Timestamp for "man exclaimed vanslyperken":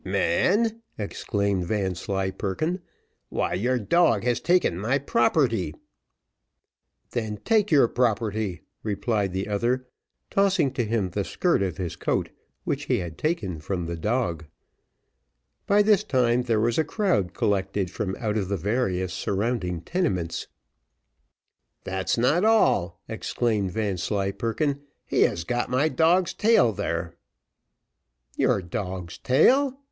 0.03-2.81